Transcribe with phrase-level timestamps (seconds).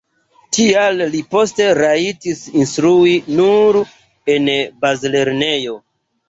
[0.55, 3.79] Tial li poste rajtis instrui nur
[4.37, 4.49] en
[4.87, 5.79] bazlernejo.